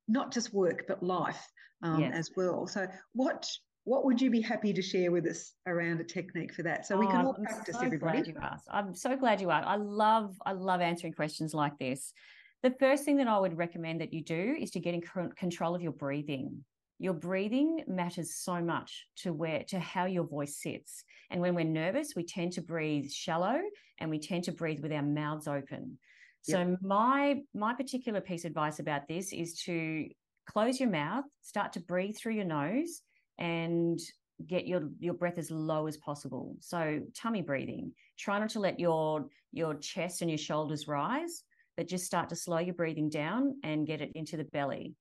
[0.07, 1.43] not just work but life
[1.81, 2.13] um, Yes.
[2.15, 2.67] as well.
[2.67, 3.47] So what
[3.85, 6.97] what would you be happy to share with us around a technique for that so
[6.97, 8.19] we can Oh, all I'm practice so everybody?
[8.19, 8.67] Glad you asked.
[8.71, 9.67] I'm so glad you asked.
[9.67, 12.13] I love, I love answering questions like this.
[12.61, 15.01] The first thing that I would recommend that you do is to get in
[15.35, 16.63] control of your breathing.
[16.99, 21.03] Your breathing matters so much to where to how your voice sits.
[21.29, 23.59] And when we're nervous, we tend to breathe shallow
[24.03, 25.97] and we tend to breathe with our mouths open.
[26.41, 30.09] So my my particular piece of advice about this is to
[30.45, 33.01] close your mouth, start to breathe through your nose
[33.39, 33.97] and
[34.45, 36.57] get your your breath as low as possible.
[36.59, 37.93] So tummy breathing.
[38.19, 41.43] Try not to let your your chest and your shoulders rise,
[41.77, 44.95] but just start to slow your breathing down and get it into the belly.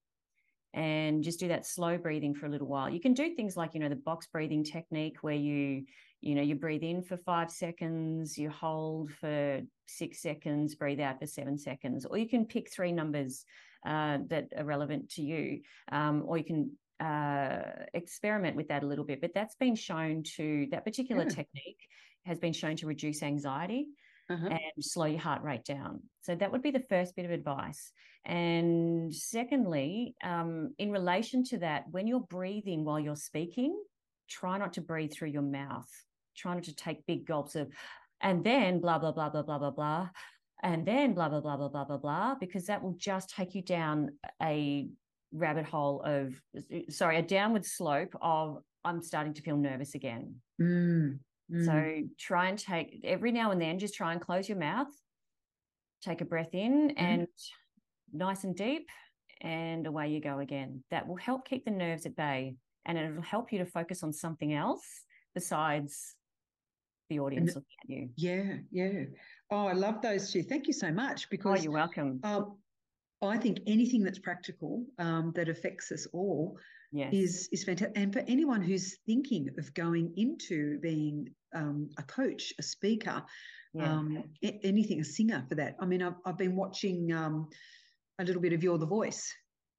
[0.75, 2.89] And just do that slow breathing for a little while.
[2.89, 5.85] You can do things like, you know, the box breathing technique where you,
[6.23, 11.19] you know, you breathe in for five seconds, you hold for six seconds, breathe out
[11.19, 13.45] for seven seconds, or you can pick three numbers
[13.85, 18.87] uh, that are relevant to you, um, or you can uh, experiment with that a
[18.87, 19.21] little bit.
[19.21, 21.31] But that's been shown to that particular Yeah.
[21.31, 21.89] technique
[22.25, 23.89] has been shown to reduce anxiety
[24.31, 24.47] Uh-huh.
[24.47, 26.03] and slow your heart rate down.
[26.21, 27.93] So that would be the first bit of advice.
[28.25, 33.77] And secondly, um, in relation to that, when you're breathing while you're speaking,
[34.29, 35.91] try not to breathe through your mouth.
[36.37, 37.69] Try not to take big gulps of,
[38.21, 40.09] and then blah blah blah blah blah blah blah,
[40.63, 43.63] and then blah blah blah blah blah blah blah, because that will just take you
[43.63, 44.11] down
[44.43, 44.89] a
[45.33, 46.35] rabbit hole of,
[46.91, 50.37] sorry, a downward slope of I'm starting to feel nervous again.
[50.61, 51.19] Mm,
[51.51, 51.65] mm.
[51.65, 54.89] So try and take every now and then, just try and close your mouth,
[56.03, 57.05] take a breath in Mm-hmm.
[57.05, 57.29] and
[58.13, 58.91] nice and deep,
[59.41, 60.85] and away you go again.
[60.91, 64.13] That will help keep the nerves at bay and it'll help you to focus on
[64.13, 64.85] something else
[65.35, 66.15] besides
[67.13, 68.09] the audience looking at you.
[68.17, 69.05] yeah, yeah.
[69.51, 70.43] Oh, I love those two.
[70.43, 72.21] Thank you so much Because Oh, because you're welcome.
[72.25, 72.57] um,
[73.23, 76.57] I think anything that's practical um, that affects us all
[76.91, 77.13] yes.
[77.13, 77.97] is is fantastic.
[77.97, 83.23] And for anyone who's thinking of going into being um, a coach, a speaker,
[83.75, 83.93] yeah.
[83.93, 85.77] um, a- anything, a singer for that.
[85.81, 87.49] I mean, I've, I've been watching um,
[88.19, 89.33] a little bit of You're the Voice.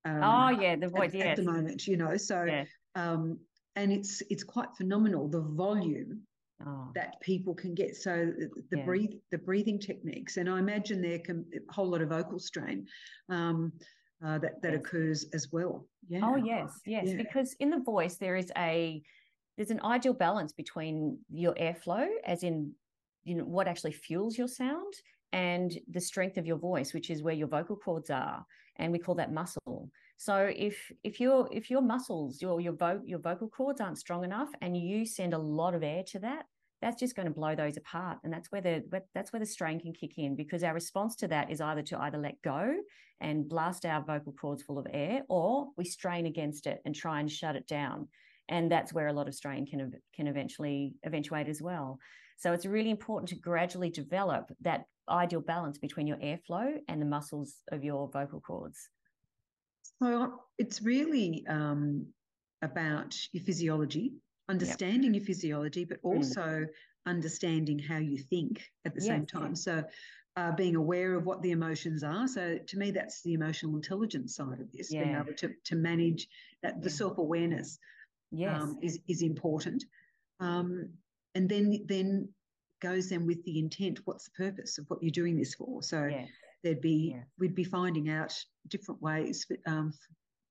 [0.06, 0.76] Um, oh, yeah.
[0.76, 1.10] The at, voice.
[1.14, 1.38] at Yes.
[1.38, 2.16] the moment, you know.
[2.16, 2.66] So, Yeah.
[2.96, 3.40] um,
[3.76, 6.22] and it's it's quite phenomenal the volume
[6.66, 7.96] Oh, that people can get.
[7.96, 8.86] So the, the Yeah.
[8.86, 12.88] breathe the breathing techniques, and I imagine there can a whole lot of vocal strain
[13.30, 13.74] um,
[14.26, 14.82] uh, that that Yes.
[14.82, 15.88] occurs as well.
[16.08, 16.22] Yeah.
[16.24, 17.10] Oh yes, yes.
[17.10, 17.18] Yeah.
[17.18, 19.02] Because in the voice there is a
[19.58, 22.74] there's an ideal balance between your airflow, as in
[23.24, 24.94] you know what actually fuels your sound,
[25.32, 28.46] and the strength of your voice, which is where your vocal cords are,
[28.78, 29.90] and we call that muscle.
[30.18, 34.24] So if if your if your muscles, your your vo- your vocal cords aren't strong
[34.24, 36.46] enough, and you send a lot of air to that,
[36.84, 38.84] that's just going to blow those apart and that's where the
[39.16, 41.98] that's where the strain can kick in because our response to that is either to
[42.02, 42.76] either let go
[43.24, 47.22] and blast our vocal cords full of air or we strain against it and try
[47.22, 48.08] and shut it down.
[48.50, 51.98] And that's where a lot of strain can can eventually eventuate as well.
[52.38, 57.06] So it's really important to gradually develop that ideal balance between your airflow and the
[57.06, 58.90] muscles of your vocal cords.
[60.02, 62.08] So it's really um,
[62.62, 64.14] about your physiology
[64.54, 65.22] understanding yep.
[65.22, 66.16] your physiology, but mm.
[66.16, 66.66] also
[67.06, 69.50] understanding how you think at the yes, same time.
[69.52, 69.64] Yes.
[69.64, 69.84] So,
[70.36, 72.28] uh, being aware of what the emotions are.
[72.28, 75.04] So, to me, that's the emotional intelligence side of this, yeah.
[75.04, 76.28] being able to, to manage
[76.64, 76.96] that, the yeah.
[76.96, 77.80] self awareness
[78.32, 78.62] yes.
[78.62, 79.84] Um, is, is important.
[80.40, 80.90] Um,
[81.36, 82.30] and then, then
[82.82, 85.84] goes then with the intent what's the purpose of what you're doing this for?
[85.84, 86.26] So, yeah.
[86.64, 88.34] there'd be, we'd be finding out
[88.70, 89.94] different ways um,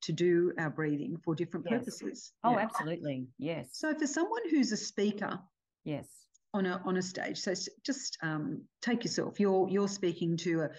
[0.03, 1.79] to do our breathing for different yes.
[1.79, 2.33] purposes.
[2.45, 2.59] Oh, yeah.
[2.59, 3.27] absolutely.
[3.39, 3.69] Yes.
[3.73, 5.39] So for someone who's a speaker,
[5.85, 6.07] yes,
[6.55, 9.41] on a on a stage, so just um, take yourself.
[9.41, 10.71] You're you're speaking to a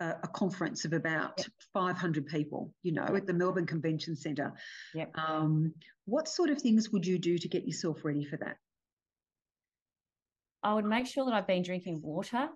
[0.00, 1.48] a, a conference of about yep.
[1.74, 4.52] 500 people, you know, at the Melbourne Convention Centre.
[4.94, 5.18] Yep.
[5.18, 8.56] Um, what sort of things would you do to get yourself ready for that?
[10.62, 12.48] I would make sure that I've been drinking water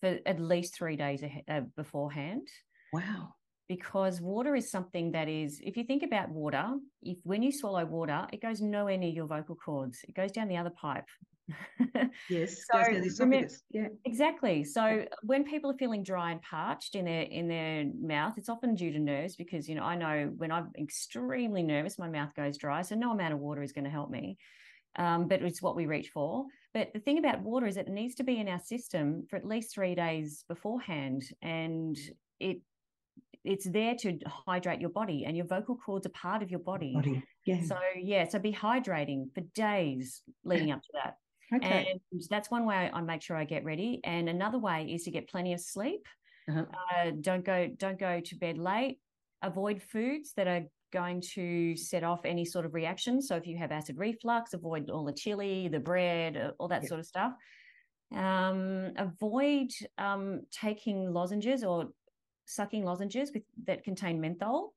[0.00, 2.46] for at least three days ahead, uh, beforehand.
[2.92, 3.34] Wow
[3.68, 6.66] because water is something that is if you think about water
[7.02, 10.00] if when you swallow water it goes nowhere near your vocal cords.
[10.08, 11.06] It goes down the other pipe.
[12.30, 12.80] Yes so
[13.18, 13.88] remember, yeah.
[14.06, 14.64] exactly.
[14.64, 18.74] So when people are feeling dry and parched in their in their mouth it's often
[18.74, 22.56] due to nerves because you know i know when i'm extremely nervous my mouth goes
[22.56, 24.38] dry so no amount of water is going to help me.
[24.96, 26.46] Um, but it's what we reach for.
[26.72, 29.44] But the thing about water is it needs to be in our system for at
[29.46, 31.96] least three days beforehand and
[32.40, 32.60] it
[33.44, 36.94] it's there to hydrate your body and your vocal cords are part of your body.
[36.94, 37.22] body.
[37.44, 37.62] Yeah.
[37.62, 41.16] So yeah, so be hydrating for days leading up to that.
[41.54, 42.00] Okay.
[42.12, 44.00] And that's one way I make sure I get ready.
[44.02, 46.06] And another way is to get plenty of sleep.
[46.48, 46.64] Uh-huh.
[46.94, 48.98] Uh, don't go don't go to bed late.
[49.42, 53.20] Avoid foods that are going to set off any sort of reaction.
[53.20, 56.82] So if you have acid reflux, avoid all the chili, the bread, uh, all that
[56.84, 56.88] yeah.
[56.88, 57.32] sort of stuff.
[58.14, 61.88] Um, avoid um, taking lozenges or
[62.46, 64.74] sucking lozenges with, that contain menthol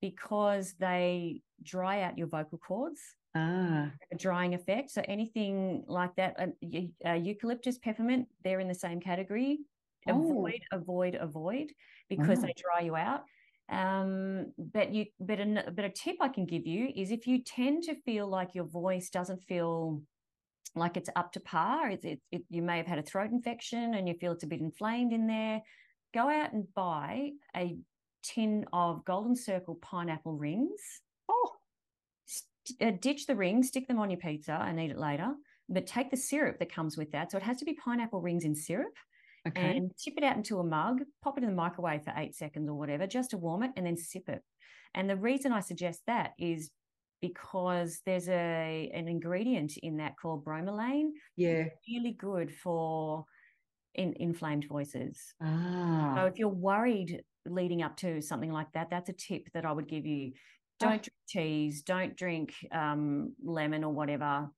[0.00, 3.00] because they dry out your vocal cords.
[3.34, 3.90] Ah.
[4.12, 4.90] A drying effect.
[4.90, 9.58] So anything like that, uh, uh, eucalyptus, peppermint, they're in the same category.
[10.08, 10.30] Oh.
[10.30, 11.72] Avoid, avoid, avoid,
[12.08, 13.24] because they dry you out.
[13.70, 17.42] Um, but you, but a, but a tip I can give you is if you
[17.42, 20.00] tend to feel like your voice doesn't feel
[20.74, 23.94] like it's up to par, it's, it, it, you may have had a throat infection
[23.94, 25.60] and you feel it's a bit inflamed in there
[26.14, 27.76] go out and buy a
[28.22, 30.80] tin of golden circle pineapple rings.
[31.28, 31.52] Oh,
[32.26, 35.34] St- uh, ditch the rings, stick them on your pizza and eat it later.
[35.68, 37.30] But take the syrup that comes with that.
[37.30, 38.94] So it has to be pineapple rings in syrup.
[39.46, 39.76] Okay.
[39.76, 42.68] And tip it out into a mug, pop it in the microwave for eight seconds
[42.68, 44.42] or whatever, just to warm it, and then sip it.
[44.94, 46.70] And the reason I suggest that is
[47.20, 51.10] because there's a an ingredient in that called bromelain.
[51.36, 51.64] Yeah.
[51.88, 53.24] really good for
[53.94, 55.34] in inflamed voices.
[55.42, 56.14] Ah.
[56.16, 59.72] So if you're worried leading up to something like that, that's a tip that I
[59.72, 60.32] would give you.
[60.80, 60.96] Don't ah.
[60.96, 64.48] drink cheese, don't drink um, lemon or whatever.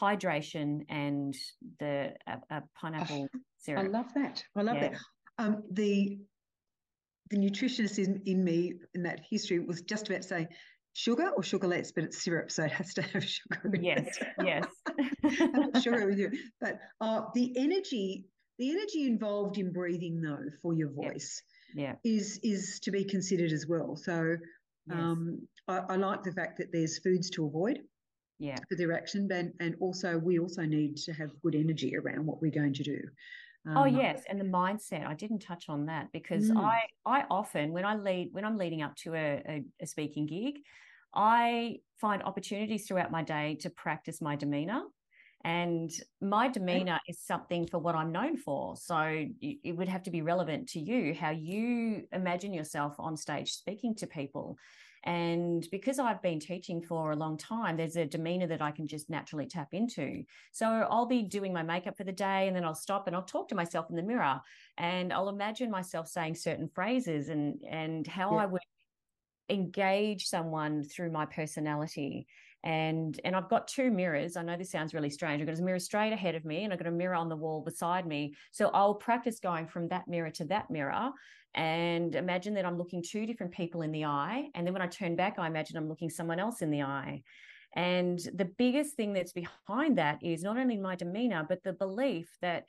[0.00, 1.34] Hydration and
[1.78, 3.84] the a, a pineapple oh, syrup.
[3.84, 4.42] I love that.
[4.56, 4.88] I love yeah.
[4.88, 4.98] that.
[5.38, 6.18] Um, the
[7.30, 10.48] the nutritionist in, in me in that history was just about saying
[10.94, 13.60] sugar or sugar less, but it's syrup, so it has to have sugar.
[13.80, 14.64] yes, yes.
[15.82, 16.30] sugar with you,
[16.60, 18.26] but uh, the energy
[18.58, 21.42] the energy involved in breathing, though, for your voice,
[21.74, 23.96] yeah, is is to be considered as well.
[23.96, 24.36] So,
[24.86, 24.96] yes.
[24.96, 27.80] um, I, I, like the fact that there's foods to avoid,
[28.38, 32.26] yeah, for their action, and and also we also need to have good energy around
[32.26, 32.98] what we're going to do.
[33.66, 35.06] Oh, um, oh yes, and the mindset.
[35.06, 36.58] I didn't touch on that because mm.
[36.58, 40.26] I I often when I lead when I'm leading up to a, a, a speaking
[40.26, 40.56] gig,
[41.14, 44.82] I find opportunities throughout my day to practice my demeanor
[45.44, 48.76] and my demeanor is something for what I'm known for.
[48.76, 53.52] So it would have to be relevant to you, how you imagine yourself on stage
[53.52, 54.56] speaking to people.
[55.06, 58.86] And because I've been teaching for a long time, there's a demeanor that I can
[58.86, 60.24] just naturally tap into.
[60.52, 63.22] So I'll be doing my makeup for the day and then I'll stop and I'll
[63.22, 64.40] talk to myself in the mirror
[64.78, 68.44] and I'll imagine myself saying certain phrases and and how yeah.
[68.44, 68.62] I would
[69.50, 72.26] engage someone through my personality
[72.64, 74.36] and and I've got two mirrors.
[74.36, 75.40] I know this sounds really strange.
[75.40, 77.36] I've got a mirror straight ahead of me, and I've got a mirror on the
[77.36, 78.34] wall beside me.
[78.50, 81.10] So I'll practice going from that mirror to that mirror,
[81.54, 84.48] and imagine that I'm looking two different people in the eye.
[84.54, 87.22] And then when I turn back, I imagine I'm looking someone else in the eye.
[87.76, 92.28] And the biggest thing that's behind that is not only my demeanor, but the belief
[92.40, 92.64] that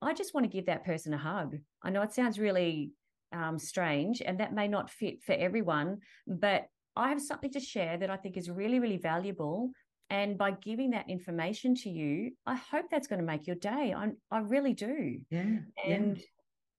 [0.00, 1.56] I just want to give that person a hug.
[1.82, 2.92] I know it sounds really
[3.32, 6.66] um, strange and that may not fit for everyone, but
[6.96, 9.70] I have something to share that I think is really, really valuable.
[10.10, 13.94] And by giving that information to you, I hope that's going to make your day.
[13.96, 15.18] I, I really do.
[15.30, 15.58] Yeah.
[15.84, 16.24] And yeah.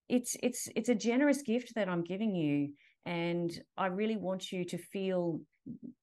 [0.10, 2.74] it's it's it's a generous gift that I'm giving you.
[3.06, 5.42] And I really want you to feel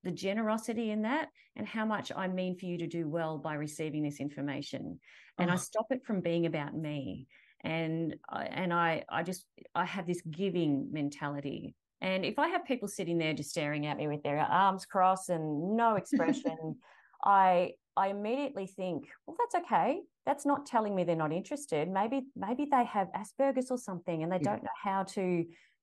[0.02, 3.54] the generosity in that and how much I mean for you to do well by
[3.54, 4.98] receiving this information.
[5.38, 5.54] And oh.
[5.54, 7.28] I stop it from being about me.
[7.64, 11.76] And I, and I I just I have this giving mentality.
[12.02, 15.30] And if I have people sitting there just staring at me with their arms crossed
[15.30, 16.76] and no expression,
[17.24, 20.00] I I immediately think, well, that's okay.
[20.26, 21.88] That's not telling me they're not interested.
[21.88, 24.50] Maybe maybe they have Asperger's or something, and they yeah.
[24.50, 25.22] don't know how to,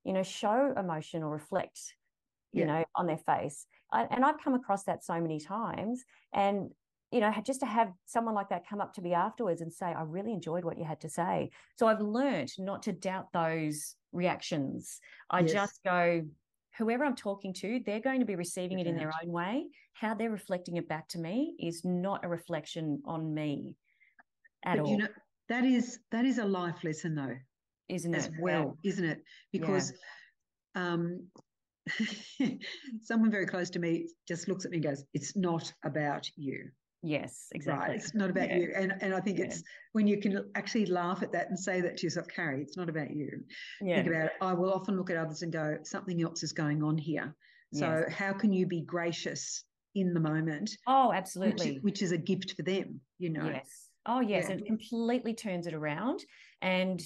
[0.03, 1.79] you know, show emotion or reflect
[2.51, 2.65] you yeah.
[2.67, 3.65] know, on their face.
[3.91, 6.03] I, and I've come across that so many times.
[6.33, 6.69] And,
[7.11, 9.87] you know, just to have someone like that come up to me afterwards and say,
[9.87, 11.49] I really enjoyed what you had to say.
[11.77, 14.99] So I've learned not to doubt those reactions.
[15.29, 15.51] I yes.
[15.51, 16.23] just go,
[16.77, 19.65] whoever I'm talking to, they're going to be receiving it in their own way.
[19.93, 23.75] How they're reflecting it back to me is not a reflection on me
[24.65, 24.91] at but all.
[24.91, 25.07] You know,
[25.49, 27.35] that is that is a life lesson though.
[27.89, 28.33] Isn't as it?
[28.39, 28.89] well, yeah.
[28.91, 29.23] isn't it?
[29.51, 29.91] Because
[30.75, 30.93] yeah.
[30.93, 31.27] um
[33.01, 36.69] someone very close to me just looks at me and goes, It's not about you.
[37.01, 37.89] Yes, exactly.
[37.89, 37.95] Right.
[37.95, 38.57] It's not about yeah.
[38.57, 38.73] you.
[38.75, 39.45] And and I think yeah.
[39.45, 42.75] it's when you can actually laugh at that and say that to yourself, Carrie, it's
[42.75, 43.29] not about you.
[43.81, 43.95] Yeah.
[43.95, 44.31] Think about it.
[44.41, 47.33] I will often look at others and go, something else is going on here.
[47.73, 48.13] So yes.
[48.13, 49.63] how can you be gracious
[49.95, 50.71] in the moment?
[50.87, 51.73] Oh, absolutely.
[51.73, 53.45] Which, which is a gift for them, you know.
[53.45, 53.87] Yes.
[54.05, 54.47] Oh, yes.
[54.49, 54.55] Yeah.
[54.55, 56.23] It completely turns it around.
[56.61, 56.99] And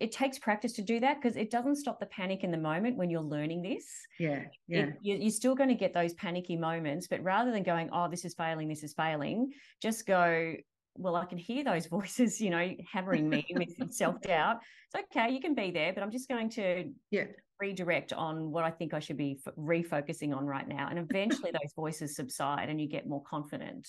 [0.00, 2.96] it takes practice to do that because it doesn't stop the panic in the moment
[2.96, 3.84] when you're learning this.
[4.18, 4.44] Yeah.
[4.68, 4.86] Yeah.
[4.86, 8.24] It, you're still going to get those panicky moments, but rather than going, oh, this
[8.24, 9.50] is failing, this is failing,
[9.82, 10.54] just go,
[10.94, 14.58] well, I can hear those voices, you know, hammering me with self doubt.
[14.92, 17.24] It's okay, you can be there, but I'm just going to yeah.
[17.60, 20.88] redirect on what I think I should be f- refocusing on right now.
[20.90, 23.88] And eventually those voices subside and you get more confident.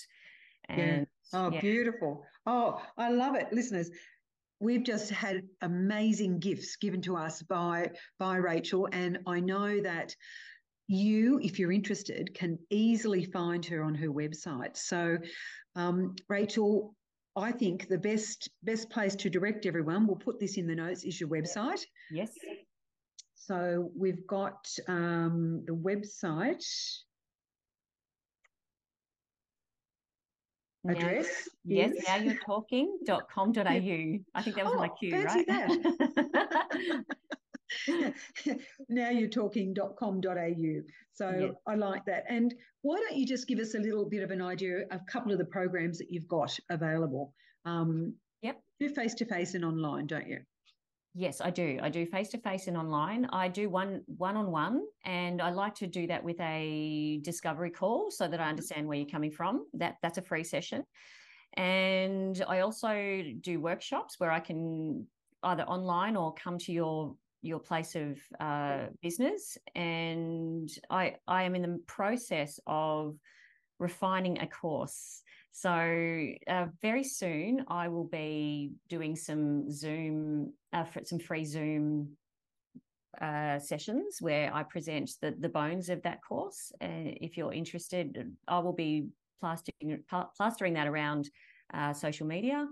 [0.70, 1.39] And, yeah.
[1.39, 1.62] Oh, yeah.
[1.62, 2.24] beautiful.
[2.47, 3.53] Oh, I love it.
[3.53, 3.91] Listeners,
[4.60, 10.16] we've just had amazing gifts given to us by by Rachel, and I know that
[10.88, 14.76] you, if you're interested, can easily find her on her website.
[14.76, 15.18] So,
[15.76, 16.95] um, Rachel,
[17.36, 21.03] I think the best best place to direct everyone, we'll put this in the notes,
[21.03, 21.82] is your website.
[22.12, 22.32] Yes.
[23.36, 26.66] So we've got um, the website.
[30.88, 31.49] Address.
[31.65, 33.61] Yes, now you're talking.com.au.
[33.61, 35.45] I think that was oh, my cue, right?
[38.89, 40.82] now you're talking.com.au.
[41.13, 41.53] So yes.
[41.67, 42.23] I like that.
[42.30, 45.01] And why don't you just give us a little bit of an idea of a
[45.11, 47.34] couple of the programs that you've got available?
[47.65, 48.61] Um, yep.
[48.80, 50.39] Do face to face and online, don't you?
[51.20, 51.80] Yes, I do.
[51.82, 53.26] I do face to face and online.
[53.34, 57.72] I do one one on one, and I like to do that with a discovery
[57.72, 58.49] call so that I mm-hmm.
[58.51, 59.65] understand where you're coming from.
[59.74, 60.86] That that's a free session,
[61.55, 65.07] and I also do workshops where I can
[65.43, 69.57] either online or come to your your place of uh, business.
[69.76, 73.17] And I I am in the process of
[73.78, 75.22] refining a course
[75.52, 82.16] so uh, very soon, I will be doing some Zoom, uh, some free Zoom
[83.20, 86.72] uh, sessions where I present the the bones of that course.
[86.80, 89.08] And if you're interested, I will be
[89.39, 90.04] plastering
[90.38, 91.30] plastering that around
[91.74, 92.68] uh, social media,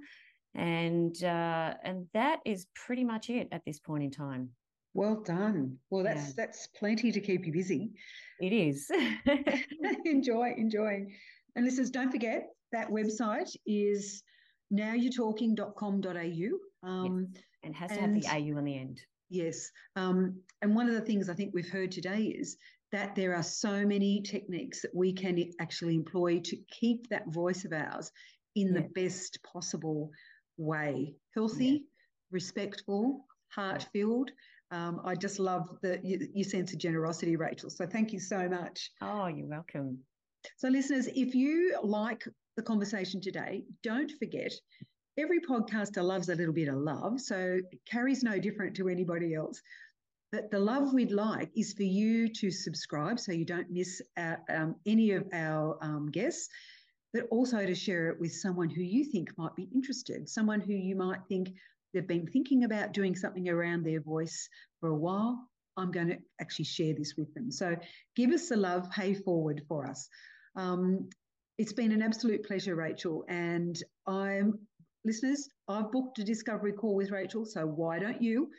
[0.56, 4.50] and uh, and that is pretty much it at this point in time.
[4.94, 5.78] Well done.
[5.90, 6.34] Well, that's yeah.
[6.38, 7.92] that's plenty to keep you busy.
[8.40, 8.90] It is.
[10.06, 11.14] enjoy, enjoying.
[11.56, 14.24] And listeners, don't forget that website is
[14.74, 16.88] nowyou'retalking.com.au.
[16.88, 17.44] Um, yes.
[17.64, 19.02] And has to and, have the AU in the end.
[19.30, 19.72] Yes.
[19.96, 22.58] Um, and one of the things I think we've heard today is
[22.92, 27.66] that there are so many techniques that we can actually employ to keep that voice
[27.66, 28.12] of ours
[28.56, 28.82] in yeah.
[28.82, 30.10] the best possible
[30.58, 31.80] way healthy, yeah.
[32.32, 34.32] respectful, heart filled.
[34.72, 37.70] Um, I just love the your sense of generosity, Rachel.
[37.70, 38.92] So thank you so much.
[39.02, 40.00] Oh, you're welcome.
[40.58, 42.24] So, listeners, if you like
[42.58, 44.52] the conversation today, don't forget
[45.18, 47.22] every podcaster loves a little bit of love.
[47.22, 49.62] So Carrie's no different to anybody else.
[50.32, 54.40] But the love we'd like is for you to subscribe so you don't miss out,
[54.54, 56.50] um, any of our um, guests,
[57.14, 60.74] but also to share it with someone who you think might be interested, someone who
[60.74, 61.50] you might think
[61.94, 64.50] they've been thinking about doing something around their voice
[64.82, 65.48] for a while.
[65.78, 67.50] I'm going to actually share this with them.
[67.50, 67.78] So
[68.16, 70.10] give us the love, pay forward for us.
[70.58, 71.10] Um,
[71.58, 73.26] It's been an absolute pleasure, Rachel.
[73.30, 74.60] And I'm,
[75.06, 78.50] listeners, I've booked a discovery call with Rachel, so why don't you?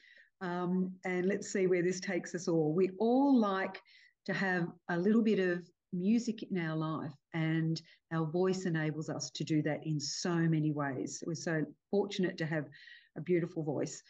[0.40, 2.74] Um, and let's see where this takes us all.
[2.74, 3.80] We all like
[4.26, 7.80] to have a little bit of music in our life, and
[8.12, 11.22] our voice enables us to do that in so many ways.
[11.24, 12.66] We're so fortunate to have
[13.16, 14.02] a beautiful voice.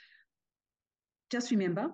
[1.30, 1.92] Just remember,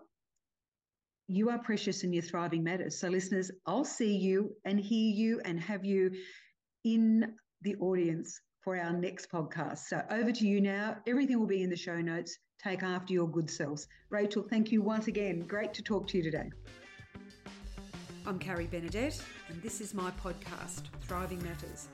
[1.27, 2.99] you are precious and your thriving matters.
[2.99, 6.13] So, listeners, I'll see you and hear you and have you
[6.85, 9.79] in the audience for our next podcast.
[9.79, 10.97] So, over to you now.
[11.07, 12.39] Everything will be in the show notes.
[12.63, 13.87] Take after your good selves.
[14.11, 15.41] Rachel, thank you once again.
[15.41, 16.51] Great to talk to you today.
[18.27, 21.89] I'm Carrie Benedette, and this is my podcast, Thriving Matters